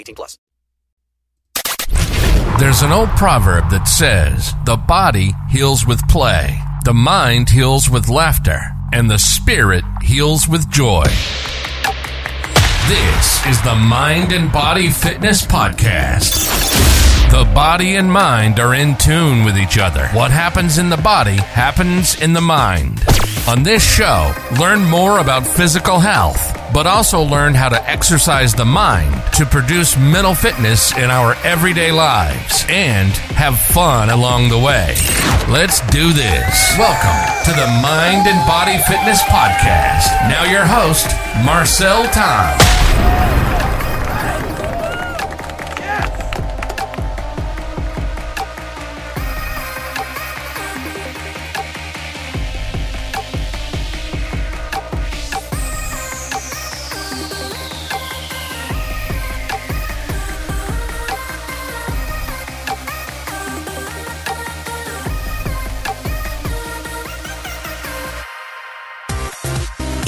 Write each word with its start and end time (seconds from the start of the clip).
18 0.00 0.14
plus. 0.14 0.38
There's 2.58 2.82
an 2.82 2.92
old 2.92 3.08
proverb 3.10 3.70
that 3.70 3.88
says, 3.88 4.54
the 4.66 4.76
body 4.76 5.32
heals 5.48 5.86
with 5.86 6.06
play, 6.08 6.60
the 6.84 6.92
mind 6.92 7.48
heals 7.48 7.88
with 7.88 8.08
laughter, 8.08 8.60
and 8.92 9.10
the 9.10 9.18
spirit 9.18 9.84
heals 10.02 10.48
with 10.48 10.70
joy. 10.70 11.04
This 12.88 13.46
is 13.46 13.62
the 13.62 13.76
Mind 13.76 14.32
and 14.32 14.52
Body 14.52 14.90
Fitness 14.90 15.46
Podcast. 15.46 16.34
The 17.30 17.44
body 17.54 17.94
and 17.94 18.10
mind 18.10 18.58
are 18.58 18.74
in 18.74 18.96
tune 18.96 19.44
with 19.44 19.56
each 19.56 19.78
other. 19.78 20.08
What 20.08 20.32
happens 20.32 20.76
in 20.78 20.90
the 20.90 20.96
body 20.96 21.36
happens 21.36 22.20
in 22.20 22.32
the 22.32 22.40
mind. 22.40 22.98
On 23.50 23.64
this 23.64 23.82
show, 23.82 24.32
learn 24.60 24.84
more 24.84 25.18
about 25.18 25.44
physical 25.44 25.98
health, 25.98 26.56
but 26.72 26.86
also 26.86 27.20
learn 27.20 27.52
how 27.52 27.68
to 27.68 27.90
exercise 27.90 28.54
the 28.54 28.64
mind 28.64 29.12
to 29.34 29.44
produce 29.44 29.96
mental 29.98 30.36
fitness 30.36 30.96
in 30.96 31.10
our 31.10 31.34
everyday 31.42 31.90
lives 31.90 32.64
and 32.68 33.10
have 33.34 33.58
fun 33.58 34.08
along 34.08 34.50
the 34.50 34.58
way. 34.58 34.94
Let's 35.48 35.80
do 35.90 36.12
this. 36.12 36.78
Welcome 36.78 37.42
to 37.42 37.50
the 37.50 37.66
Mind 37.82 38.28
and 38.28 38.46
Body 38.46 38.78
Fitness 38.86 39.20
Podcast. 39.24 40.06
Now, 40.30 40.44
your 40.44 40.64
host, 40.64 41.08
Marcel 41.44 42.04
Tom. 42.12 43.19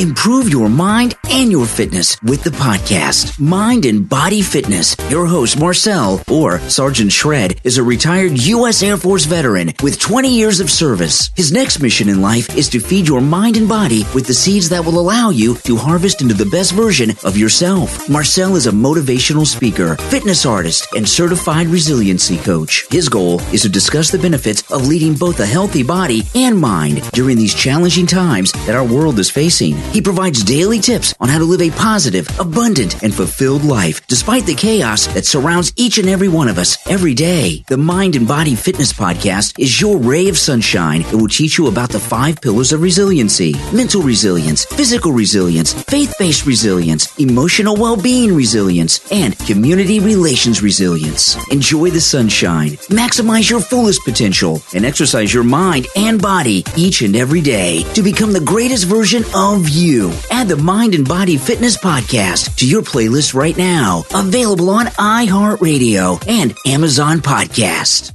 Improve 0.03 0.49
your 0.49 0.69
mind 0.69 1.15
and 1.33 1.51
your 1.51 1.65
fitness 1.65 2.21
with 2.23 2.45
the 2.45 2.51
podcast, 2.51 3.41
Mind 3.41 3.87
and 3.87 4.07
Body 4.07 4.43
Fitness. 4.43 4.95
Your 5.09 5.25
host, 5.25 5.59
Marcel, 5.59 6.23
or 6.31 6.59
Sergeant 6.69 7.11
Shred, 7.11 7.59
is 7.65 7.79
a 7.79 7.83
retired 7.83 8.39
U.S. 8.39 8.83
Air 8.83 8.99
Force 8.99 9.25
veteran 9.25 9.73
with 9.83 9.99
20 9.99 10.29
years 10.29 10.61
of 10.61 10.71
service. 10.71 11.31
His 11.35 11.51
next 11.51 11.81
mission 11.81 12.11
in 12.11 12.21
life 12.21 12.55
is 12.55 12.69
to 12.69 12.81
feed 12.81 13.09
your 13.09 13.23
mind 13.23 13.57
and 13.57 13.67
body 13.67 14.05
with 14.15 14.27
the 14.27 14.35
seeds 14.35 14.69
that 14.69 14.85
will 14.85 14.99
allow 14.99 15.31
you 15.31 15.55
to 15.65 15.77
harvest 15.77 16.21
into 16.21 16.35
the 16.35 16.45
best 16.45 16.73
version 16.73 17.13
of 17.25 17.39
yourself. 17.39 18.11
Marcel 18.11 18.55
is 18.55 18.67
a 18.67 18.71
motivational 18.73 19.47
speaker, 19.47 19.97
fitness 20.11 20.45
artist, 20.45 20.87
and 20.95 21.09
certified 21.09 21.67
resiliency 21.69 22.37
coach. 22.37 22.87
His 22.91 23.09
goal 23.09 23.41
is 23.55 23.63
to 23.63 23.71
discuss 23.71 24.11
the 24.11 24.19
benefits 24.19 24.71
of 24.71 24.87
leading 24.87 25.15
both 25.15 25.41
a 25.41 25.47
healthy 25.47 25.83
body 25.83 26.25
and 26.35 26.59
mind 26.59 27.01
during 27.13 27.39
these 27.39 27.55
challenging 27.55 28.07
times 28.07 28.53
that 28.67 28.77
our 28.77 28.85
world 28.85 29.19
is 29.19 29.31
facing. 29.31 29.77
He 29.93 30.03
provides 30.03 30.45
daily 30.45 30.79
tips 30.79 31.15
on 31.23 31.29
how 31.29 31.39
to 31.39 31.45
live 31.45 31.63
a 31.63 31.71
positive, 31.71 32.29
abundant, 32.41 33.03
and 33.05 33.15
fulfilled 33.15 33.65
life 33.65 34.05
despite 34.09 34.45
the 34.45 34.55
chaos 34.55 35.07
that 35.15 35.25
surrounds 35.25 35.73
each 35.77 35.99
and 35.99 36.09
every 36.09 36.29
one 36.29 36.49
of 36.49 36.59
us 36.59 36.77
every 36.89 37.15
day. 37.15 37.65
The 37.69 37.77
Mind 37.77 38.17
and 38.17 38.27
Body 38.27 38.57
Fitness 38.57 38.93
Podcast 38.93 39.59
is 39.59 39.81
your 39.81 39.99
ray 39.99 40.29
of 40.29 40.37
sunshine 40.37 41.03
that 41.03 41.17
will 41.17 41.29
teach 41.29 41.59
you 41.59 41.69
about 41.69 41.91
the 41.91 42.01
five 42.01 42.41
pillars 42.41 42.73
of 42.73 42.83
resiliency 42.83 43.55
mental 43.73 44.03
resilience, 44.03 44.65
physical 44.65 45.13
resilience, 45.13 45.73
faith 45.85 46.15
based 46.19 46.45
resilience, 46.45 47.17
emotional 47.19 47.77
well 47.77 47.97
being 47.97 48.35
resilience, 48.35 49.01
and 49.13 49.39
community 49.47 50.01
relations 50.01 50.61
resilience. 50.61 51.37
Enjoy 51.53 51.89
the 51.91 52.01
sunshine, 52.01 52.71
maximize 52.91 53.49
your 53.49 53.61
fullest 53.61 54.05
potential, 54.05 54.61
and 54.75 54.85
exercise 54.85 55.33
your 55.33 55.45
mind 55.45 55.87
and 55.95 56.21
body 56.21 56.65
each 56.77 57.03
and 57.03 57.15
every 57.15 57.41
day 57.41 57.85
to 57.95 58.03
become 58.03 58.33
the 58.33 58.41
greatest 58.41 58.87
version 58.87 59.23
of 59.35 59.69
you. 59.69 60.13
Add 60.31 60.49
the 60.49 60.57
Mind 60.57 60.95
and 60.95 61.07
Body 61.13 61.37
Fitness 61.37 61.77
Podcast 61.77 62.57
to 62.57 62.67
your 62.67 62.81
playlist 62.81 63.35
right 63.35 63.55
now. 63.55 64.03
Available 64.15 64.71
on 64.71 64.87
iHeartRadio 64.87 66.27
and 66.27 66.55
Amazon 66.67 67.19
Podcast. 67.19 68.15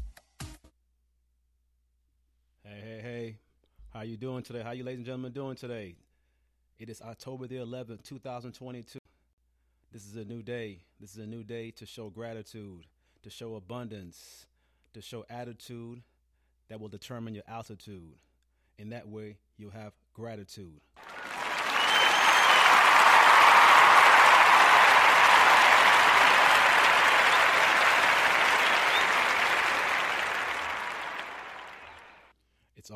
Hey, 2.64 2.82
hey, 2.84 3.00
hey. 3.04 3.36
How 3.94 4.02
you 4.02 4.18
doing 4.18 4.42
today? 4.42 4.64
How 4.64 4.72
you 4.72 4.84
ladies 4.84 4.98
and 4.98 5.06
gentlemen 5.06 5.32
doing 5.32 5.56
today? 5.56 5.94
It 6.80 6.90
is 6.90 7.00
October 7.04 7.46
the 7.46 7.58
11th, 7.58 8.02
2022. 8.02 8.98
This 9.94 10.08
is 10.08 10.16
a 10.16 10.26
new 10.26 10.42
day. 10.42 10.80
This 11.00 11.12
is 11.12 11.18
a 11.18 11.28
new 11.28 11.44
day 11.44 11.70
to 11.70 11.86
show 11.86 12.10
gratitude, 12.10 12.88
to 13.22 13.30
show 13.30 13.54
abundance, 13.54 14.48
to 14.96 15.04
show 15.04 15.24
attitude 15.30 16.02
that 16.68 16.80
will 16.80 16.90
determine 16.90 17.36
your 17.36 17.44
altitude. 17.48 18.16
In 18.80 18.90
that 18.90 19.08
way, 19.08 19.38
you'll 19.56 19.70
have 19.70 19.94
gratitude. 20.16 20.82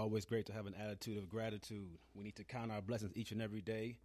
Always 0.02 0.26
great 0.26 0.48
to 0.48 0.54
have 0.54 0.66
an 0.66 0.74
attitude 0.84 1.20
of 1.20 1.30
gratitude. 1.30 2.00
We 2.16 2.24
need 2.24 2.36
to 2.38 2.44
count 2.44 2.72
our 2.72 2.82
blessings 2.82 3.12
each 3.16 3.32
and 3.32 3.40
every 3.40 3.62
day. 3.62 4.00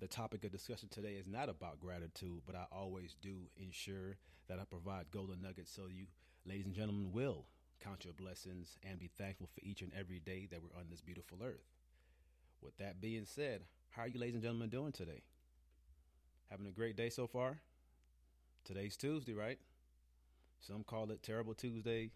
The 0.00 0.08
topic 0.08 0.42
of 0.42 0.52
discussion 0.52 0.88
today 0.88 1.16
is 1.20 1.26
not 1.26 1.50
about 1.50 1.80
gratitude, 1.80 2.40
but 2.46 2.56
I 2.56 2.64
always 2.72 3.14
do 3.20 3.36
ensure 3.58 4.16
that 4.48 4.58
I 4.58 4.64
provide 4.64 5.10
golden 5.10 5.42
nuggets 5.42 5.70
so 5.70 5.82
you, 5.86 6.06
ladies 6.46 6.64
and 6.64 6.74
gentlemen, 6.74 7.12
will 7.12 7.44
count 7.78 8.06
your 8.06 8.14
blessings 8.14 8.78
and 8.88 8.98
be 8.98 9.10
thankful 9.18 9.50
for 9.52 9.60
each 9.62 9.82
and 9.82 9.92
every 9.94 10.18
day 10.18 10.48
that 10.50 10.62
we're 10.62 10.80
on 10.80 10.86
this 10.90 11.02
beautiful 11.02 11.36
earth. 11.44 11.68
With 12.62 12.78
that 12.78 13.02
being 13.02 13.26
said, 13.26 13.60
how 13.90 14.02
are 14.02 14.08
you, 14.08 14.18
ladies 14.18 14.36
and 14.36 14.42
gentlemen, 14.42 14.70
doing 14.70 14.92
today? 14.92 15.24
Having 16.50 16.68
a 16.68 16.70
great 16.70 16.96
day 16.96 17.10
so 17.10 17.26
far? 17.26 17.58
Today's 18.64 18.96
Tuesday, 18.96 19.34
right? 19.34 19.58
Some 20.58 20.84
call 20.84 21.10
it 21.10 21.22
Terrible 21.22 21.52
Tuesday, 21.52 22.12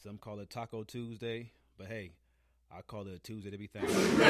some 0.00 0.16
call 0.16 0.38
it 0.38 0.48
Taco 0.48 0.84
Tuesday, 0.84 1.50
but 1.76 1.88
hey, 1.88 2.12
I 2.76 2.82
call 2.82 3.06
it 3.06 3.14
a 3.14 3.18
Tuesday 3.18 3.50
to 3.50 3.56
be 3.56 3.68
thankful. 3.68 4.02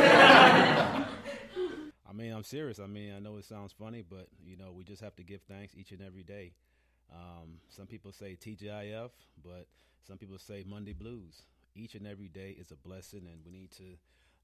I 2.09 2.13
mean, 2.15 2.33
I'm 2.33 2.45
serious. 2.45 2.79
I 2.79 2.87
mean, 2.87 3.13
I 3.13 3.19
know 3.19 3.39
it 3.39 3.45
sounds 3.45 3.73
funny, 3.73 4.05
but 4.09 4.29
you 4.45 4.57
know, 4.57 4.71
we 4.73 4.85
just 4.85 5.03
have 5.03 5.17
to 5.17 5.25
give 5.25 5.43
thanks 5.43 5.75
each 5.75 5.91
and 5.91 6.01
every 6.01 6.23
day. 6.23 6.53
Um, 7.13 7.59
some 7.69 7.87
people 7.87 8.13
say 8.13 8.37
TGIF, 8.41 9.11
but 9.45 9.67
some 10.07 10.17
people 10.17 10.39
say 10.39 10.65
Monday 10.65 10.93
blues. 10.93 11.43
Each 11.75 11.97
and 11.97 12.07
every 12.07 12.29
day 12.29 12.57
is 12.59 12.71
a 12.71 12.77
blessing, 12.77 13.27
and 13.27 13.41
we 13.45 13.51
need 13.51 13.73
to 13.73 13.99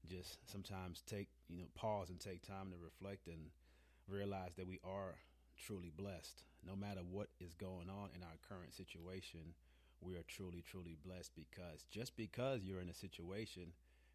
just 0.09 0.37
sometimes 0.51 1.01
take, 1.07 1.29
you 1.47 1.59
know, 1.59 1.67
pause 1.73 2.09
and 2.09 2.19
take 2.19 2.45
time 2.45 2.71
to 2.71 2.77
reflect 2.83 3.27
and 3.27 3.51
realize 4.09 4.51
that 4.57 4.67
we 4.67 4.81
are 4.83 5.15
truly 5.57 5.93
blessed. 5.95 6.43
No 6.67 6.75
matter 6.75 7.01
what 7.09 7.29
is 7.39 7.53
going 7.53 7.89
on 7.89 8.09
in 8.15 8.21
our 8.21 8.37
current 8.49 8.73
situation, 8.73 9.53
we 10.01 10.15
are 10.15 10.23
truly, 10.27 10.61
truly 10.61 10.97
blessed 11.05 11.31
because 11.35 11.85
just 11.89 12.17
because 12.17 12.63
you're 12.63 12.81
in 12.81 12.89
a 12.89 12.93
situation 12.93 13.71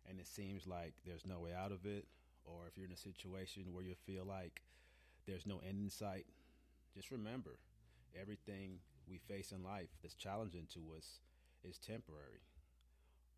and 0.09 0.19
it 0.19 0.27
seems 0.27 0.67
like 0.67 0.95
there's 1.07 1.27
no 1.27 1.41
way 1.41 1.53
out 1.53 1.73
of 1.73 1.85
it, 1.85 2.07
or 2.45 2.67
if 2.67 2.77
you're 2.77 2.87
in 2.87 2.93
a 2.93 2.97
situation 2.97 3.73
where 3.73 3.85
you 3.85 3.95
feel 4.07 4.25
like 4.25 4.63
there's 5.27 5.47
no 5.47 5.61
end 5.69 5.81
in 5.83 5.91
sight, 5.91 6.27
just 6.95 7.11
remember 7.11 7.59
everything 8.21 8.79
we 9.09 9.19
face 9.19 9.53
in 9.53 9.63
life 9.63 9.89
that's 10.03 10.15
challenging 10.15 10.67
to 10.73 10.81
us 10.97 11.21
is 11.69 11.79
temporary. 11.79 12.43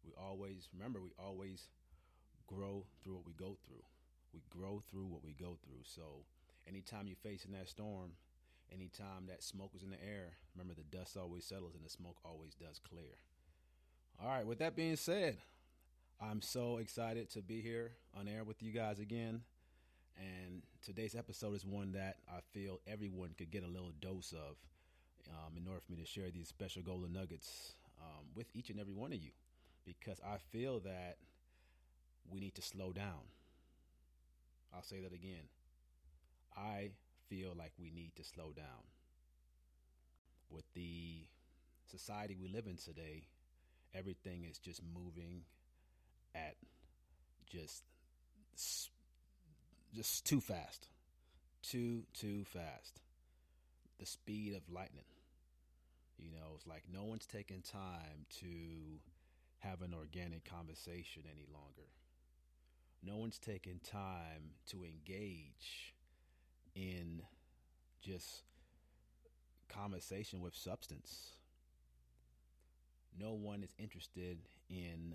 We 0.04 0.12
always 0.18 0.68
remember 0.72 1.00
we 1.00 1.12
always 1.18 1.68
grow 2.46 2.84
through 3.02 3.14
what 3.14 3.26
we 3.26 3.32
go 3.32 3.56
through. 3.66 3.82
We 4.32 4.42
grow 4.48 4.82
through 4.90 5.06
what 5.06 5.24
we 5.24 5.32
go 5.32 5.58
through. 5.62 5.82
So 5.84 6.24
anytime 6.68 7.06
you're 7.06 7.16
facing 7.16 7.52
that 7.52 7.68
storm, 7.68 8.12
anytime 8.72 9.26
that 9.28 9.42
smoke 9.42 9.72
is 9.74 9.82
in 9.82 9.90
the 9.90 10.02
air, 10.02 10.32
remember 10.54 10.74
the 10.74 10.96
dust 10.96 11.16
always 11.16 11.44
settles 11.44 11.74
and 11.74 11.84
the 11.84 11.90
smoke 11.90 12.18
always 12.24 12.54
does 12.54 12.78
clear. 12.78 13.18
All 14.22 14.28
right, 14.28 14.46
with 14.46 14.58
that 14.58 14.76
being 14.76 14.96
said, 14.96 15.38
I'm 16.22 16.42
so 16.42 16.76
excited 16.76 17.30
to 17.30 17.40
be 17.40 17.62
here 17.62 17.92
on 18.14 18.28
air 18.28 18.44
with 18.44 18.62
you 18.62 18.72
guys 18.72 18.98
again. 18.98 19.40
And 20.18 20.62
today's 20.84 21.14
episode 21.14 21.54
is 21.54 21.64
one 21.64 21.92
that 21.92 22.18
I 22.28 22.40
feel 22.52 22.78
everyone 22.86 23.30
could 23.38 23.50
get 23.50 23.64
a 23.64 23.66
little 23.66 23.92
dose 24.02 24.32
of 24.32 24.56
um, 25.30 25.56
in 25.56 25.66
order 25.66 25.80
for 25.80 25.92
me 25.92 25.98
to 25.98 26.06
share 26.06 26.30
these 26.30 26.46
special 26.46 26.82
golden 26.82 27.14
nuggets 27.14 27.72
um, 27.98 28.26
with 28.36 28.46
each 28.52 28.68
and 28.68 28.78
every 28.78 28.92
one 28.92 29.14
of 29.14 29.18
you. 29.18 29.30
Because 29.86 30.20
I 30.20 30.36
feel 30.36 30.80
that 30.80 31.16
we 32.30 32.38
need 32.38 32.54
to 32.56 32.62
slow 32.62 32.92
down. 32.92 33.24
I'll 34.74 34.82
say 34.82 35.00
that 35.00 35.14
again. 35.14 35.48
I 36.54 36.90
feel 37.30 37.54
like 37.58 37.72
we 37.80 37.90
need 37.90 38.12
to 38.16 38.24
slow 38.24 38.52
down. 38.54 38.84
With 40.50 40.64
the 40.74 41.24
society 41.90 42.36
we 42.38 42.48
live 42.48 42.66
in 42.66 42.76
today, 42.76 43.22
everything 43.94 44.44
is 44.44 44.58
just 44.58 44.82
moving 44.94 45.44
at 46.34 46.56
just 47.46 47.82
just 49.94 50.24
too 50.24 50.40
fast. 50.40 50.88
Too 51.62 52.04
too 52.14 52.44
fast. 52.44 53.00
The 53.98 54.06
speed 54.06 54.54
of 54.54 54.62
lightning. 54.72 55.04
You 56.18 56.30
know, 56.30 56.52
it's 56.54 56.66
like 56.66 56.84
no 56.92 57.04
one's 57.04 57.26
taking 57.26 57.62
time 57.62 58.26
to 58.40 59.00
have 59.60 59.82
an 59.82 59.94
organic 59.94 60.44
conversation 60.44 61.22
any 61.30 61.46
longer. 61.52 61.88
No 63.02 63.16
one's 63.16 63.38
taking 63.38 63.80
time 63.82 64.52
to 64.68 64.84
engage 64.84 65.94
in 66.74 67.22
just 68.02 68.42
conversation 69.68 70.40
with 70.40 70.54
substance. 70.54 71.30
No 73.18 73.32
one 73.32 73.62
is 73.62 73.74
interested 73.78 74.38
in 74.68 75.14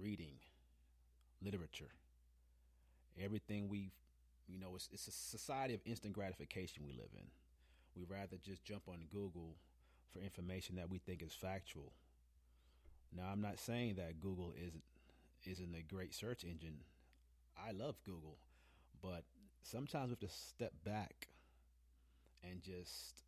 reading 0.00 0.34
literature. 1.44 1.90
Everything 3.22 3.68
we, 3.68 3.90
you 4.48 4.58
know, 4.58 4.74
it's, 4.74 4.88
it's 4.92 5.08
a 5.08 5.12
society 5.12 5.74
of 5.74 5.80
instant 5.84 6.14
gratification 6.14 6.84
we 6.84 6.92
live 6.92 7.10
in. 7.14 7.26
We 7.94 8.04
rather 8.08 8.36
just 8.42 8.64
jump 8.64 8.82
on 8.88 9.06
Google 9.10 9.56
for 10.12 10.20
information 10.20 10.76
that 10.76 10.90
we 10.90 10.98
think 10.98 11.22
is 11.22 11.32
factual. 11.32 11.92
Now, 13.14 13.24
I'm 13.30 13.42
not 13.42 13.58
saying 13.58 13.96
that 13.96 14.20
Google 14.20 14.54
isn't 14.56 14.82
isn't 15.44 15.74
a 15.74 15.82
great 15.92 16.14
search 16.14 16.44
engine. 16.44 16.78
I 17.58 17.72
love 17.72 17.96
Google, 18.04 18.38
but 19.02 19.24
sometimes 19.62 20.06
we 20.06 20.10
have 20.10 20.20
to 20.20 20.28
step 20.28 20.72
back 20.84 21.28
and 22.48 22.62
just 22.62 23.24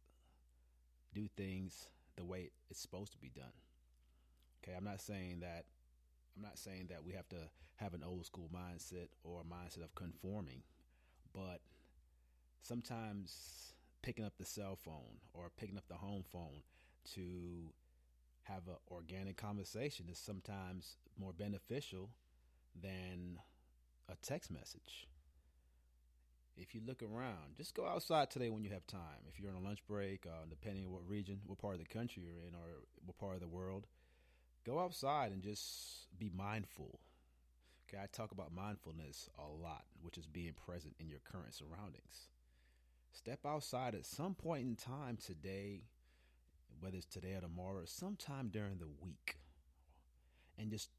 do 1.13 1.29
things 1.37 1.87
the 2.17 2.25
way 2.25 2.51
it's 2.71 2.81
supposed 2.81 3.13
to 3.13 3.19
be 3.19 3.31
done. 3.35 3.53
Okay, 4.63 4.77
I'm 4.77 4.85
not 4.85 5.01
saying 5.01 5.41
that 5.41 5.65
I'm 6.37 6.43
not 6.43 6.59
saying 6.59 6.87
that 6.91 7.05
we 7.05 7.13
have 7.13 7.29
to 7.31 7.49
have 7.77 7.95
an 7.95 8.03
old 8.05 8.27
school 8.27 8.49
mindset 8.55 9.09
or 9.23 9.41
a 9.41 9.45
mindset 9.45 9.85
of 9.85 9.95
conforming, 9.95 10.63
but 11.33 11.61
sometimes 12.63 13.75
picking 14.03 14.25
up 14.25 14.35
the 14.39 14.45
cell 14.45 14.77
phone 14.77 15.21
or 15.33 15.51
picking 15.57 15.77
up 15.77 15.89
the 15.89 15.95
home 15.95 16.25
phone 16.33 16.63
to 17.15 17.73
have 18.45 18.67
an 18.69 18.75
organic 18.91 19.37
conversation 19.37 20.07
is 20.11 20.19
sometimes 20.19 20.97
more 21.19 21.33
beneficial 21.33 22.11
than 22.81 23.39
a 24.09 24.17
text 24.17 24.51
message. 24.51 25.09
If 26.57 26.75
you 26.75 26.81
look 26.87 27.03
around, 27.03 27.57
just 27.57 27.75
go 27.75 27.87
outside 27.87 28.31
today 28.31 28.49
when 28.49 28.63
you 28.63 28.71
have 28.71 28.87
time. 28.87 29.27
If 29.29 29.41
you're 29.41 29.51
on 29.51 29.57
a 29.57 29.61
lunch 29.61 29.81
break, 29.89 30.25
uh, 30.27 30.45
depending 30.49 30.85
on 30.85 30.93
what 30.93 31.09
region, 31.09 31.41
what 31.47 31.59
part 31.59 31.75
of 31.75 31.81
the 31.81 31.93
country 31.93 32.23
you're 32.23 32.47
in, 32.47 32.55
or 32.55 32.85
what 33.05 33.19
part 33.19 33.35
of 33.35 33.41
the 33.41 33.49
world, 33.49 33.87
go 34.65 34.79
outside 34.79 35.33
and 35.33 35.43
just 35.43 36.07
be 36.19 36.31
mindful. 36.35 36.99
Okay, 37.89 38.03
I 38.03 38.07
talk 38.07 38.33
about 38.33 38.55
mindfulness 38.55 39.29
a 39.39 39.47
lot, 39.47 39.85
which 40.03 40.19
is 40.19 40.27
being 40.27 40.55
present 40.55 40.95
in 40.99 41.09
your 41.09 41.21
current 41.21 41.55
surroundings. 41.55 42.29
Step 43.13 43.41
outside 43.47 43.95
at 43.95 44.07
some 44.07 44.35
point 44.35 44.63
in 44.63 44.75
time 44.75 45.19
today, 45.25 45.83
whether 46.81 46.97
it's 46.97 47.07
today 47.07 47.35
or 47.35 47.41
tomorrow, 47.41 47.83
or 47.83 47.87
sometime 47.87 48.49
during 48.49 48.79
the 48.79 48.89
week, 49.03 49.37
and 50.59 50.71
just 50.71 50.91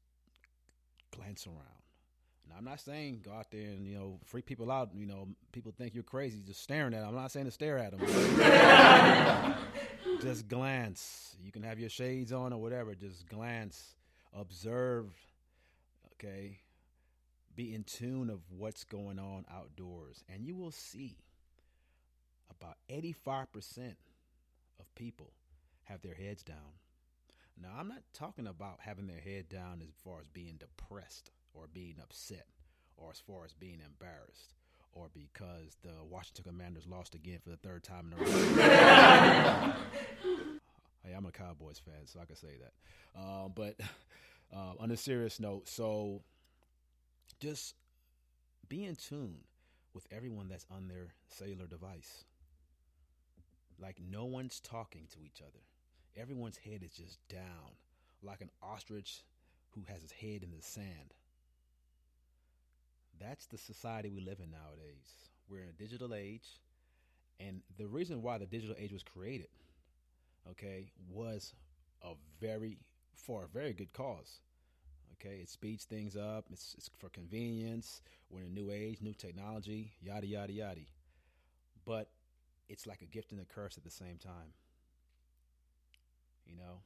glance 1.10 1.46
around. 1.46 1.85
Now, 2.48 2.56
I'm 2.58 2.64
not 2.64 2.80
saying 2.80 3.20
go 3.24 3.32
out 3.32 3.50
there 3.50 3.60
and 3.60 3.86
you 3.86 3.94
know 3.94 4.18
freak 4.24 4.46
people 4.46 4.70
out. 4.70 4.90
You 4.94 5.06
know, 5.06 5.28
people 5.52 5.72
think 5.76 5.94
you're 5.94 6.04
crazy 6.04 6.40
just 6.46 6.62
staring 6.62 6.94
at 6.94 7.00
them. 7.00 7.08
I'm 7.10 7.14
not 7.14 7.32
saying 7.32 7.46
to 7.46 7.52
stare 7.52 7.78
at 7.78 7.96
them. 7.96 9.54
just 10.20 10.48
glance. 10.48 11.36
You 11.42 11.52
can 11.52 11.62
have 11.62 11.78
your 11.78 11.90
shades 11.90 12.32
on 12.32 12.52
or 12.52 12.60
whatever. 12.60 12.94
Just 12.94 13.28
glance, 13.28 13.96
observe. 14.34 15.06
Okay, 16.14 16.60
be 17.54 17.74
in 17.74 17.84
tune 17.84 18.30
of 18.30 18.40
what's 18.50 18.84
going 18.84 19.18
on 19.18 19.44
outdoors, 19.52 20.24
and 20.32 20.46
you 20.46 20.54
will 20.54 20.70
see 20.70 21.18
about 22.50 22.76
85% 22.90 23.94
of 24.78 24.94
people 24.94 25.32
have 25.84 26.02
their 26.02 26.14
heads 26.14 26.42
down. 26.42 26.78
Now, 27.60 27.70
I'm 27.78 27.88
not 27.88 28.02
talking 28.12 28.46
about 28.46 28.80
having 28.80 29.06
their 29.06 29.20
head 29.20 29.48
down 29.48 29.80
as 29.82 29.94
far 30.04 30.20
as 30.20 30.28
being 30.28 30.58
depressed 30.58 31.30
or 31.56 31.66
being 31.72 31.96
upset 32.02 32.46
or 32.96 33.10
as 33.10 33.18
far 33.18 33.44
as 33.44 33.52
being 33.52 33.80
embarrassed 33.84 34.54
or 34.92 35.08
because 35.12 35.76
the 35.82 35.92
Washington 36.08 36.44
Commanders 36.44 36.86
lost 36.86 37.14
again 37.14 37.38
for 37.42 37.50
the 37.50 37.56
third 37.56 37.82
time 37.82 38.12
in 38.12 38.18
a 38.18 38.24
row. 38.24 38.26
hey, 41.04 41.12
I'm 41.14 41.26
a 41.26 41.32
Cowboys 41.32 41.78
fan, 41.78 42.06
so 42.06 42.18
I 42.20 42.24
can 42.24 42.36
say 42.36 42.56
that. 42.60 43.20
Uh, 43.20 43.48
but 43.48 43.78
uh, 44.54 44.72
on 44.80 44.90
a 44.90 44.96
serious 44.96 45.38
note, 45.38 45.68
so 45.68 46.22
just 47.40 47.74
be 48.68 48.84
in 48.84 48.96
tune 48.96 49.40
with 49.94 50.06
everyone 50.10 50.48
that's 50.48 50.66
on 50.70 50.88
their 50.88 51.08
cellular 51.28 51.66
device. 51.66 52.24
Like 53.78 53.96
no 54.10 54.24
one's 54.24 54.60
talking 54.60 55.06
to 55.12 55.18
each 55.24 55.42
other. 55.42 55.60
Everyone's 56.16 56.56
head 56.56 56.82
is 56.82 56.92
just 56.92 57.18
down, 57.28 57.76
like 58.22 58.40
an 58.40 58.50
ostrich 58.62 59.24
who 59.72 59.82
has 59.88 60.00
his 60.00 60.12
head 60.12 60.42
in 60.42 60.50
the 60.56 60.62
sand. 60.62 61.12
That's 63.20 63.46
the 63.46 63.58
society 63.58 64.10
we 64.10 64.20
live 64.20 64.40
in 64.40 64.50
nowadays. 64.50 65.28
We're 65.48 65.62
in 65.62 65.68
a 65.68 65.72
digital 65.72 66.14
age, 66.14 66.60
and 67.40 67.60
the 67.78 67.86
reason 67.86 68.22
why 68.22 68.38
the 68.38 68.46
digital 68.46 68.76
age 68.78 68.92
was 68.92 69.02
created, 69.02 69.48
okay, 70.50 70.90
was 71.08 71.54
a 72.02 72.12
very 72.40 72.78
for 73.14 73.44
a 73.44 73.48
very 73.48 73.72
good 73.72 73.92
cause. 73.92 74.40
Okay, 75.14 75.36
it 75.36 75.48
speeds 75.48 75.84
things 75.84 76.14
up. 76.14 76.44
It's, 76.52 76.74
it's 76.76 76.90
for 76.98 77.08
convenience. 77.08 78.02
We're 78.28 78.40
in 78.40 78.46
a 78.46 78.50
new 78.50 78.70
age, 78.70 78.98
new 79.00 79.14
technology, 79.14 79.92
yada 80.02 80.26
yada 80.26 80.52
yada. 80.52 80.80
But 81.86 82.10
it's 82.68 82.86
like 82.86 83.00
a 83.00 83.06
gift 83.06 83.32
and 83.32 83.40
a 83.40 83.44
curse 83.44 83.78
at 83.78 83.84
the 83.84 83.90
same 83.90 84.18
time. 84.18 84.52
You 86.46 86.56
know. 86.56 86.80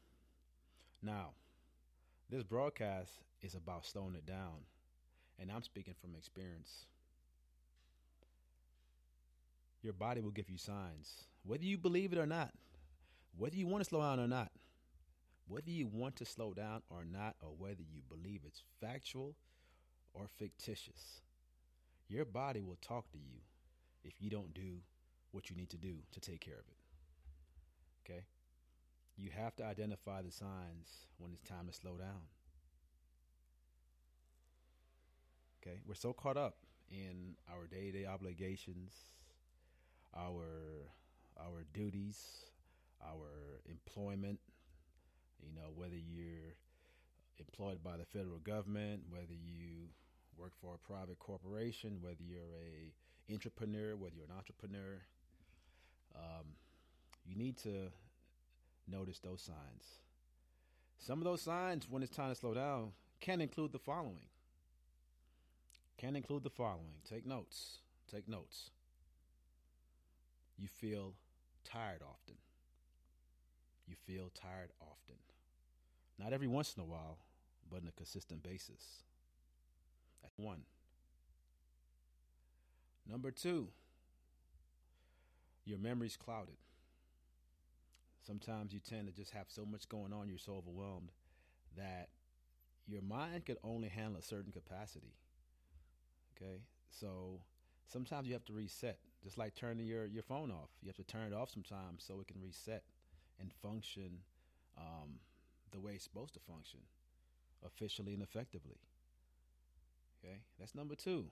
Now, 1.02 1.30
this 2.28 2.44
broadcast 2.44 3.10
is 3.42 3.54
about 3.54 3.86
slowing 3.86 4.14
it 4.14 4.26
down 4.26 4.64
and 5.40 5.50
I'm 5.50 5.62
speaking 5.62 5.94
from 6.00 6.14
experience. 6.14 6.86
Your 9.82 9.94
body 9.94 10.20
will 10.20 10.30
give 10.30 10.50
you 10.50 10.58
signs, 10.58 11.24
whether 11.44 11.64
you 11.64 11.78
believe 11.78 12.12
it 12.12 12.18
or 12.18 12.26
not, 12.26 12.52
whether 13.36 13.56
you 13.56 13.66
want 13.66 13.82
to 13.82 13.88
slow 13.88 14.00
down 14.00 14.20
or 14.20 14.28
not, 14.28 14.50
whether 15.48 15.70
you 15.70 15.86
want 15.86 16.16
to 16.16 16.26
slow 16.26 16.52
down 16.52 16.82
or 16.90 17.04
not, 17.04 17.36
or 17.40 17.48
whether 17.56 17.82
you 17.82 18.02
believe 18.08 18.42
it's 18.44 18.62
factual 18.80 19.34
or 20.12 20.26
fictitious. 20.38 21.22
Your 22.08 22.24
body 22.24 22.60
will 22.60 22.78
talk 22.82 23.10
to 23.12 23.18
you 23.18 23.40
if 24.04 24.14
you 24.20 24.28
don't 24.28 24.52
do 24.52 24.78
what 25.32 25.48
you 25.48 25.56
need 25.56 25.70
to 25.70 25.78
do 25.78 25.94
to 26.12 26.20
take 26.20 26.40
care 26.40 26.54
of 26.54 26.64
it. 26.68 26.76
Okay? 28.04 28.24
You 29.16 29.30
have 29.36 29.56
to 29.56 29.64
identify 29.64 30.22
the 30.22 30.32
signs 30.32 31.06
when 31.18 31.32
it's 31.32 31.48
time 31.48 31.66
to 31.66 31.72
slow 31.72 31.96
down. 31.96 32.22
Okay, 35.62 35.78
we're 35.86 35.94
so 35.94 36.14
caught 36.14 36.38
up 36.38 36.54
in 36.90 37.34
our 37.52 37.66
day-to-day 37.66 38.06
obligations, 38.06 38.92
our 40.16 40.88
our 41.38 41.64
duties, 41.74 42.46
our 43.06 43.60
employment. 43.68 44.38
You 45.42 45.54
know, 45.54 45.68
whether 45.74 45.96
you're 45.96 46.54
employed 47.38 47.82
by 47.82 47.98
the 47.98 48.06
federal 48.06 48.38
government, 48.38 49.02
whether 49.10 49.34
you 49.34 49.88
work 50.38 50.52
for 50.62 50.74
a 50.74 50.78
private 50.78 51.18
corporation, 51.18 51.98
whether 52.00 52.22
you're 52.26 52.40
a 52.40 53.32
entrepreneur, 53.32 53.96
whether 53.96 54.16
you're 54.16 54.24
an 54.24 54.36
entrepreneur, 54.36 55.02
um, 56.16 56.46
you 57.26 57.36
need 57.36 57.58
to 57.58 57.90
notice 58.88 59.18
those 59.18 59.42
signs. 59.42 60.00
Some 60.98 61.18
of 61.18 61.24
those 61.24 61.42
signs, 61.42 61.86
when 61.88 62.02
it's 62.02 62.14
time 62.14 62.30
to 62.30 62.34
slow 62.34 62.54
down, 62.54 62.92
can 63.20 63.42
include 63.42 63.72
the 63.72 63.78
following. 63.78 64.29
Can 66.00 66.16
include 66.16 66.44
the 66.44 66.50
following. 66.50 66.94
Take 67.06 67.26
notes. 67.26 67.80
Take 68.10 68.26
notes. 68.26 68.70
You 70.56 70.66
feel 70.66 71.12
tired 71.62 72.00
often. 72.00 72.36
You 73.86 73.96
feel 74.06 74.30
tired 74.34 74.70
often. 74.80 75.16
Not 76.18 76.32
every 76.32 76.46
once 76.46 76.74
in 76.74 76.82
a 76.82 76.86
while, 76.86 77.18
but 77.70 77.82
on 77.82 77.88
a 77.88 77.92
consistent 77.92 78.42
basis. 78.42 79.02
That's 80.22 80.38
one. 80.38 80.62
Number 83.06 83.30
two, 83.30 83.68
your 85.66 85.78
memory's 85.78 86.16
clouded. 86.16 86.56
Sometimes 88.26 88.72
you 88.72 88.80
tend 88.80 89.06
to 89.06 89.12
just 89.12 89.32
have 89.32 89.46
so 89.48 89.66
much 89.66 89.86
going 89.86 90.14
on, 90.14 90.30
you're 90.30 90.38
so 90.38 90.54
overwhelmed 90.54 91.10
that 91.76 92.08
your 92.86 93.02
mind 93.02 93.44
could 93.44 93.58
only 93.62 93.88
handle 93.88 94.18
a 94.18 94.22
certain 94.22 94.52
capacity. 94.52 95.12
Okay? 96.40 96.60
So 96.90 97.40
sometimes 97.86 98.26
you 98.26 98.34
have 98.34 98.44
to 98.46 98.52
reset, 98.52 98.98
just 99.22 99.38
like 99.38 99.54
turning 99.54 99.86
your, 99.86 100.06
your 100.06 100.22
phone 100.22 100.50
off. 100.50 100.70
You 100.82 100.88
have 100.88 100.96
to 100.96 101.04
turn 101.04 101.32
it 101.32 101.34
off 101.34 101.50
sometimes 101.50 102.04
so 102.06 102.20
it 102.20 102.28
can 102.28 102.40
reset 102.40 102.82
and 103.38 103.52
function 103.62 104.18
um, 104.78 105.18
the 105.72 105.80
way 105.80 105.92
it's 105.92 106.04
supposed 106.04 106.34
to 106.34 106.40
function, 106.40 106.80
officially 107.64 108.14
and 108.14 108.22
effectively. 108.22 108.78
Okay? 110.22 110.38
That's 110.58 110.74
number 110.74 110.94
two. 110.94 111.26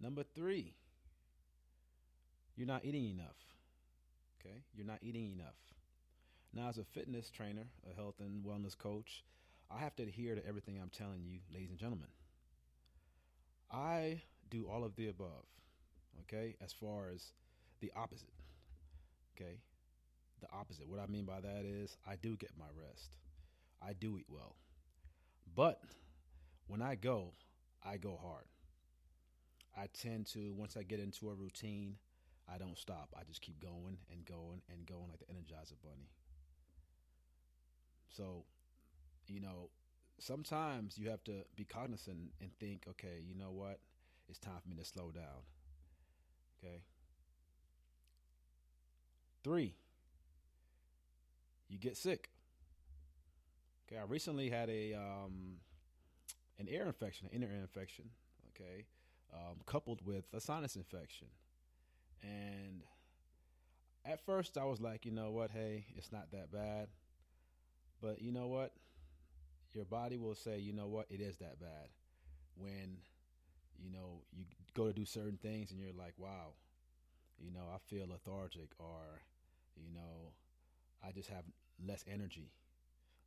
Number 0.00 0.22
three, 0.22 0.74
you're 2.56 2.66
not 2.66 2.84
eating 2.84 3.10
enough. 3.10 3.36
Okay? 4.40 4.62
You're 4.74 4.86
not 4.86 4.98
eating 5.02 5.32
enough. 5.32 5.56
Now, 6.54 6.68
as 6.68 6.78
a 6.78 6.84
fitness 6.84 7.30
trainer, 7.30 7.66
a 7.90 7.94
health 7.94 8.16
and 8.20 8.44
wellness 8.44 8.76
coach, 8.76 9.24
I 9.70 9.80
have 9.80 9.94
to 9.96 10.02
adhere 10.02 10.34
to 10.34 10.46
everything 10.46 10.78
I'm 10.80 10.90
telling 10.90 11.22
you, 11.22 11.40
ladies 11.52 11.70
and 11.70 11.78
gentlemen. 11.78 12.08
I 13.70 14.22
do 14.50 14.66
all 14.66 14.84
of 14.84 14.96
the 14.96 15.08
above, 15.08 15.44
okay, 16.22 16.56
as 16.62 16.72
far 16.72 17.10
as 17.14 17.32
the 17.80 17.92
opposite, 17.94 18.32
okay? 19.36 19.58
The 20.40 20.48
opposite. 20.52 20.88
What 20.88 21.00
I 21.00 21.06
mean 21.06 21.24
by 21.24 21.40
that 21.40 21.64
is 21.64 21.96
I 22.06 22.16
do 22.16 22.36
get 22.36 22.50
my 22.58 22.66
rest, 22.74 23.10
I 23.82 23.92
do 23.92 24.18
eat 24.18 24.26
well. 24.28 24.56
But 25.54 25.80
when 26.66 26.82
I 26.82 26.94
go, 26.94 27.32
I 27.84 27.96
go 27.96 28.18
hard. 28.22 28.44
I 29.76 29.86
tend 29.92 30.26
to, 30.28 30.52
once 30.54 30.76
I 30.76 30.82
get 30.82 31.00
into 31.00 31.30
a 31.30 31.34
routine, 31.34 31.96
I 32.52 32.58
don't 32.58 32.78
stop. 32.78 33.14
I 33.16 33.24
just 33.24 33.42
keep 33.42 33.60
going 33.60 33.98
and 34.10 34.24
going 34.24 34.62
and 34.70 34.86
going 34.86 35.08
like 35.08 35.20
the 35.20 35.26
Energizer 35.26 35.76
Bunny. 35.82 36.08
So, 38.10 38.44
you 39.26 39.40
know, 39.40 39.70
sometimes 40.18 40.98
you 40.98 41.10
have 41.10 41.22
to 41.24 41.44
be 41.56 41.64
cognizant 41.64 42.32
and 42.40 42.50
think, 42.58 42.84
okay, 42.90 43.22
you 43.26 43.34
know 43.34 43.50
what? 43.50 43.78
It's 44.28 44.38
time 44.38 44.58
for 44.62 44.68
me 44.68 44.76
to 44.76 44.84
slow 44.84 45.10
down. 45.10 45.44
Okay. 46.58 46.82
Three, 49.44 49.74
you 51.68 51.78
get 51.78 51.96
sick. 51.96 52.30
Okay, 53.86 53.98
I 53.98 54.04
recently 54.04 54.50
had 54.50 54.68
a 54.68 54.94
um, 54.94 55.58
an 56.58 56.68
ear 56.68 56.84
infection, 56.84 57.28
an 57.30 57.36
inner 57.36 57.50
ear 57.52 57.60
infection. 57.60 58.10
Okay, 58.54 58.84
um, 59.32 59.56
coupled 59.64 60.04
with 60.04 60.24
a 60.34 60.40
sinus 60.40 60.76
infection, 60.76 61.28
and 62.22 62.82
at 64.04 64.24
first 64.26 64.58
I 64.58 64.64
was 64.64 64.80
like, 64.80 65.06
you 65.06 65.12
know 65.12 65.30
what? 65.30 65.50
Hey, 65.50 65.86
it's 65.96 66.12
not 66.12 66.32
that 66.32 66.52
bad. 66.52 66.88
But 68.00 68.20
you 68.22 68.32
know 68.32 68.46
what? 68.46 68.72
Your 69.74 69.84
body 69.84 70.16
will 70.16 70.34
say, 70.34 70.58
you 70.58 70.72
know 70.72 70.86
what? 70.86 71.06
It 71.10 71.20
is 71.20 71.36
that 71.38 71.60
bad. 71.60 71.88
When 72.56 72.98
you 73.78 73.90
know 73.90 74.22
you 74.32 74.44
go 74.74 74.86
to 74.86 74.92
do 74.92 75.04
certain 75.04 75.38
things 75.40 75.70
and 75.70 75.80
you're 75.80 75.92
like, 75.92 76.14
wow, 76.18 76.54
you 77.38 77.52
know, 77.52 77.66
I 77.72 77.78
feel 77.86 78.06
lethargic, 78.08 78.70
or 78.78 79.22
you 79.76 79.92
know, 79.94 80.32
I 81.06 81.12
just 81.12 81.28
have 81.28 81.44
less 81.86 82.04
energy. 82.12 82.50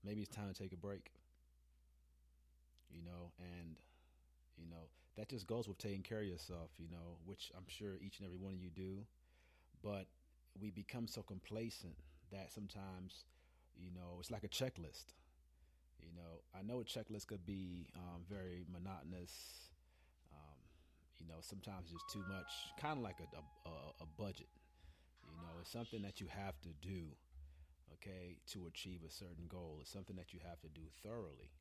Maybe 0.03 0.21
it's 0.21 0.35
time 0.35 0.51
to 0.51 0.59
take 0.59 0.73
a 0.73 0.77
break. 0.77 1.11
You 2.89 3.03
know, 3.03 3.31
and 3.39 3.77
you 4.57 4.69
know 4.69 4.89
that 5.15 5.29
just 5.29 5.47
goes 5.47 5.67
with 5.67 5.77
taking 5.77 6.01
care 6.01 6.19
of 6.19 6.25
yourself. 6.25 6.71
You 6.77 6.89
know, 6.89 7.17
which 7.25 7.51
I'm 7.55 7.67
sure 7.67 7.95
each 8.01 8.19
and 8.19 8.25
every 8.25 8.37
one 8.37 8.53
of 8.53 8.59
you 8.59 8.69
do, 8.69 9.05
but 9.83 10.07
we 10.59 10.71
become 10.71 11.07
so 11.07 11.21
complacent 11.21 11.95
that 12.31 12.51
sometimes, 12.51 13.25
you 13.77 13.91
know, 13.91 14.17
it's 14.19 14.31
like 14.31 14.43
a 14.43 14.49
checklist. 14.49 15.13
You 16.01 16.11
know, 16.15 16.41
I 16.57 16.63
know 16.63 16.81
a 16.81 16.83
checklist 16.85 17.27
could 17.27 17.45
be 17.45 17.87
um, 17.95 18.23
very 18.29 18.65
monotonous. 18.71 19.71
Um, 20.33 20.59
you 21.19 21.27
know, 21.27 21.39
sometimes 21.41 21.91
it's 21.93 22.03
too 22.03 22.23
much, 22.27 22.73
kind 22.77 22.97
of 22.97 23.03
like 23.03 23.21
a, 23.21 23.69
a, 23.69 23.73
a 24.01 24.05
budget. 24.17 24.49
You 25.25 25.39
know, 25.41 25.59
it's 25.61 25.71
something 25.71 26.01
that 26.03 26.21
you 26.21 26.27
have 26.29 26.59
to 26.61 26.69
do, 26.81 27.07
okay, 27.95 28.37
to 28.53 28.67
achieve 28.67 29.01
a 29.07 29.11
certain 29.11 29.47
goal. 29.49 29.79
It's 29.81 29.91
something 29.91 30.15
that 30.17 30.33
you 30.33 30.39
have 30.47 30.61
to 30.61 30.69
do 30.69 30.83
thoroughly. 31.03 31.51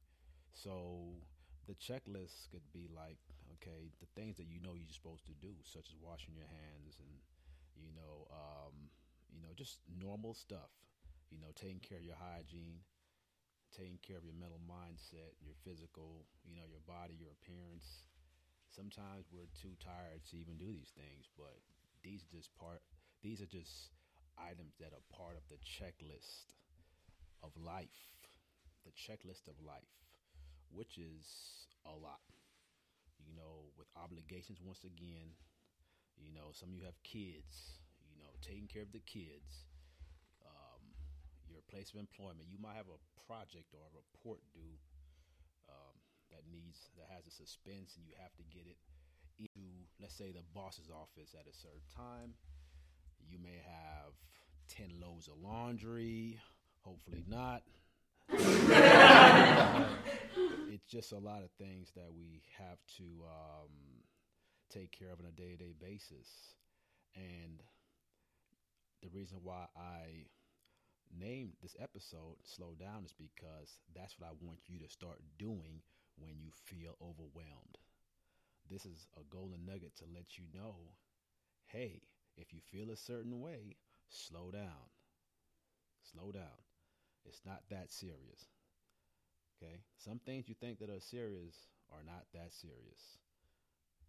So 0.54 1.16
the 1.66 1.74
checklist 1.74 2.50
could 2.50 2.66
be 2.72 2.88
like, 2.94 3.18
okay, 3.58 3.90
the 4.00 4.08
things 4.20 4.36
that 4.38 4.48
you 4.48 4.60
know 4.62 4.74
you're 4.74 4.92
supposed 4.92 5.26
to 5.26 5.34
do, 5.40 5.54
such 5.64 5.88
as 5.90 5.96
washing 6.02 6.34
your 6.36 6.48
hands 6.48 6.98
and, 7.00 7.10
you 7.76 7.92
know, 7.96 8.26
um, 8.32 8.90
you 9.32 9.42
know, 9.42 9.54
just 9.56 9.80
normal 10.00 10.34
stuff. 10.34 10.70
You 11.30 11.38
know, 11.40 11.52
taking 11.54 11.80
care 11.80 11.98
of 11.98 12.04
your 12.04 12.16
hygiene, 12.18 12.82
taking 13.74 13.98
care 14.02 14.18
of 14.18 14.26
your 14.26 14.36
mental 14.36 14.60
mindset, 14.66 15.38
your 15.42 15.56
physical, 15.62 16.26
you 16.42 16.58
know, 16.58 16.66
your 16.66 16.82
body, 16.86 17.14
your 17.16 17.32
appearance. 17.38 18.06
Sometimes 18.70 19.26
we're 19.30 19.50
too 19.58 19.74
tired 19.82 20.22
to 20.30 20.38
even 20.38 20.58
do 20.58 20.70
these 20.70 20.94
things, 20.94 21.26
but 21.34 21.58
these 22.02 22.22
are 22.22 22.32
just 22.32 22.50
part 22.58 22.82
these 23.22 23.42
are 23.42 23.50
just 23.50 23.92
items 24.40 24.72
that 24.80 24.96
are 24.96 25.04
part 25.12 25.36
of 25.36 25.44
the 25.52 25.60
checklist 25.60 26.56
of 27.42 27.52
life. 27.58 28.16
The 28.84 28.94
checklist 28.96 29.44
of 29.44 29.60
life, 29.60 29.92
which 30.72 30.96
is 30.96 31.26
a 31.84 31.92
lot. 31.92 32.24
You 33.20 33.36
know, 33.36 33.68
with 33.76 33.86
obligations 33.92 34.58
once 34.64 34.82
again, 34.84 35.36
you 36.16 36.32
know, 36.32 36.56
some 36.56 36.70
of 36.70 36.74
you 36.74 36.84
have 36.88 36.96
kids, 37.04 37.80
you 38.08 38.16
know, 38.16 38.32
taking 38.40 38.66
care 38.66 38.82
of 38.82 38.92
the 38.92 39.04
kids 39.04 39.68
place 41.70 41.94
of 41.94 42.00
employment, 42.02 42.50
you 42.50 42.58
might 42.58 42.74
have 42.74 42.90
a 42.90 42.98
project 43.24 43.70
or 43.72 43.80
a 43.86 43.92
report 43.94 44.42
due 44.52 44.76
um, 45.70 45.94
that 46.34 46.42
needs 46.50 46.90
that 46.98 47.06
has 47.14 47.26
a 47.26 47.30
suspense, 47.30 47.94
and 47.96 48.04
you 48.04 48.12
have 48.18 48.34
to 48.34 48.44
get 48.50 48.66
it 48.66 48.76
into, 49.38 49.86
let's 50.02 50.18
say, 50.18 50.30
the 50.34 50.42
boss's 50.54 50.90
office 50.90 51.34
at 51.38 51.46
a 51.46 51.54
certain 51.54 51.86
time. 51.94 52.34
You 53.22 53.38
may 53.38 53.62
have 53.62 54.12
ten 54.68 54.90
loads 55.00 55.28
of 55.28 55.38
laundry. 55.38 56.40
Hopefully 56.82 57.24
not. 57.28 57.62
it's 60.70 60.86
just 60.88 61.12
a 61.12 61.18
lot 61.18 61.42
of 61.42 61.50
things 61.58 61.90
that 61.96 62.12
we 62.16 62.42
have 62.58 62.78
to 62.96 63.04
um, 63.26 63.70
take 64.72 64.92
care 64.92 65.12
of 65.12 65.20
on 65.20 65.26
a 65.26 65.32
day-to-day 65.32 65.74
basis, 65.80 66.54
and 67.16 67.62
the 69.02 69.08
reason 69.08 69.38
why 69.42 69.66
I 69.76 70.26
named 71.18 71.52
this 71.62 71.76
episode 71.80 72.36
Slow 72.44 72.74
Down 72.78 73.04
is 73.04 73.12
because 73.12 73.78
that's 73.94 74.18
what 74.18 74.28
I 74.28 74.32
want 74.40 74.60
you 74.66 74.78
to 74.80 74.88
start 74.88 75.20
doing 75.38 75.82
when 76.16 76.38
you 76.40 76.50
feel 76.52 76.96
overwhelmed. 77.00 77.78
This 78.70 78.86
is 78.86 79.08
a 79.16 79.24
golden 79.30 79.66
nugget 79.66 79.96
to 79.96 80.04
let 80.14 80.38
you 80.38 80.44
know 80.54 80.76
hey, 81.72 82.02
if 82.36 82.52
you 82.52 82.60
feel 82.60 82.90
a 82.90 82.96
certain 82.96 83.40
way, 83.40 83.76
slow 84.08 84.50
down. 84.50 84.90
Slow 86.02 86.32
down. 86.32 86.64
It's 87.24 87.42
not 87.46 87.62
that 87.70 87.92
serious. 87.92 88.46
Okay? 89.62 89.80
Some 89.98 90.18
things 90.18 90.48
you 90.48 90.54
think 90.60 90.78
that 90.80 90.90
are 90.90 91.00
serious 91.00 91.54
are 91.92 92.02
not 92.04 92.24
that 92.32 92.52
serious. 92.52 93.18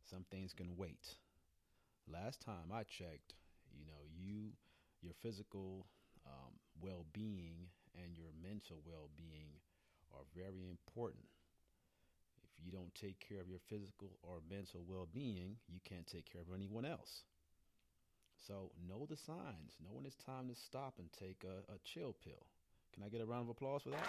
Some 0.10 0.26
things 0.32 0.54
can 0.54 0.76
wait. 0.76 1.16
Last 2.12 2.42
time 2.42 2.72
I 2.74 2.84
checked, 2.84 3.36
you 3.78 3.86
know, 3.86 4.08
you 4.12 4.52
your 5.02 5.14
physical 5.22 5.86
um, 6.26 6.54
well 6.80 7.06
being 7.14 7.68
and 7.96 8.16
your 8.16 8.32
mental 8.42 8.82
well 8.86 9.10
being 9.18 9.60
are 10.14 10.24
very 10.36 10.68
important. 10.70 11.26
If 12.44 12.66
you 12.66 12.72
don't 12.72 12.94
take 12.96 13.20
care 13.20 13.42
of 13.42 13.50
your 13.50 13.60
physical 13.68 14.18
or 14.24 14.40
mental 14.50 14.84
well 14.88 15.08
being, 15.12 15.58
you 15.68 15.80
can't 15.84 16.08
take 16.08 16.32
care 16.32 16.42
of 16.42 16.54
anyone 16.54 16.86
else. 16.86 17.24
So 18.48 18.72
know 18.88 19.06
the 19.10 19.18
signs. 19.18 19.78
Know 19.84 19.94
when 19.94 20.06
it's 20.06 20.16
time 20.16 20.50
to 20.50 20.56
stop 20.56 20.96
and 20.98 21.10
take 21.12 21.44
a, 21.44 21.72
a 21.72 21.78
chill 21.84 22.16
pill. 22.24 22.46
Can 22.94 23.04
I 23.04 23.10
get 23.10 23.22
a 23.22 23.26
round 23.26 23.44
of 23.44 23.50
applause 23.50 23.84
for 23.84 23.90
that? 23.90 24.08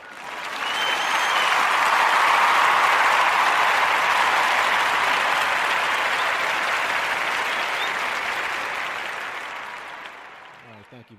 All 10.66 10.75
right, 10.75 10.87
thank 10.90 11.11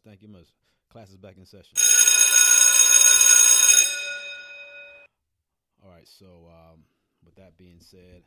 Thank 0.00 0.22
you 0.22 0.28
much. 0.28 0.46
Class 0.90 1.10
is 1.10 1.16
back 1.16 1.36
in 1.36 1.44
session. 1.44 1.76
All 5.82 5.90
right. 5.90 6.06
So, 6.06 6.26
um, 6.48 6.84
with 7.24 7.34
that 7.36 7.56
being 7.56 7.78
said, 7.80 8.22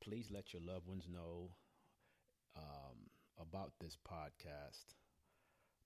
please 0.00 0.30
let 0.30 0.52
your 0.52 0.62
loved 0.62 0.86
ones 0.86 1.06
know 1.10 1.50
um, 2.56 3.10
about 3.40 3.72
this 3.80 3.96
podcast. 4.08 4.94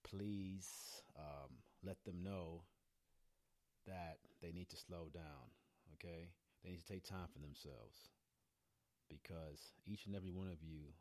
Please 0.04 1.02
um, 1.18 1.50
let 1.84 1.96
them 2.04 2.22
know 2.22 2.62
that 3.86 4.18
they 4.42 4.52
need 4.52 4.68
to 4.70 4.76
slow 4.76 5.08
down. 5.12 5.50
Okay, 5.94 6.28
they 6.62 6.70
need 6.70 6.80
to 6.80 6.92
take 6.92 7.04
time 7.04 7.26
for 7.32 7.40
themselves 7.40 8.10
because 9.08 9.72
each 9.86 10.06
and 10.06 10.14
every 10.14 10.30
one 10.30 10.48
of 10.48 10.62
you 10.62 10.92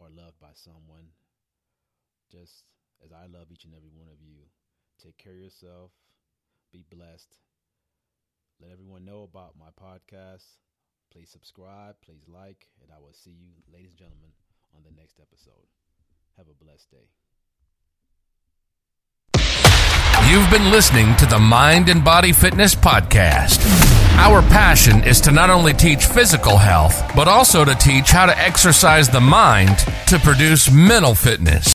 are 0.00 0.10
loved 0.10 0.38
by 0.40 0.50
someone 0.54 1.08
just 2.30 2.64
as 3.04 3.12
I 3.12 3.26
love 3.26 3.50
each 3.50 3.64
and 3.64 3.74
every 3.74 3.90
one 3.90 4.08
of 4.08 4.20
you. 4.20 4.48
Take 5.02 5.18
care 5.18 5.32
of 5.32 5.38
yourself. 5.38 5.90
Be 6.72 6.84
blessed. 6.90 7.36
Let 8.60 8.72
everyone 8.72 9.04
know 9.04 9.22
about 9.22 9.54
my 9.58 9.70
podcast. 9.80 10.58
Please 11.10 11.30
subscribe, 11.30 11.96
please 12.04 12.28
like, 12.28 12.68
and 12.82 12.90
I 12.92 13.00
will 13.00 13.14
see 13.14 13.30
you, 13.30 13.48
ladies 13.72 13.90
and 13.90 13.98
gentlemen, 13.98 14.32
on 14.76 14.82
the 14.84 15.00
next 15.00 15.20
episode. 15.20 15.68
Have 16.36 16.46
a 16.48 16.64
blessed 16.64 16.90
day. 16.90 17.08
You've 20.28 20.50
been 20.50 20.70
listening 20.70 21.16
to 21.16 21.26
the 21.26 21.38
Mind 21.38 21.88
and 21.88 22.04
Body 22.04 22.32
Fitness 22.32 22.74
Podcast. 22.74 23.64
Our 24.18 24.42
passion 24.42 25.02
is 25.04 25.20
to 25.22 25.30
not 25.30 25.48
only 25.48 25.72
teach 25.72 26.04
physical 26.04 26.58
health, 26.58 27.02
but 27.16 27.28
also 27.28 27.64
to 27.64 27.74
teach 27.76 28.10
how 28.10 28.26
to 28.26 28.36
exercise 28.36 29.08
the 29.08 29.20
mind 29.20 29.78
to 30.08 30.18
produce 30.18 30.70
mental 30.70 31.14
fitness. 31.14 31.66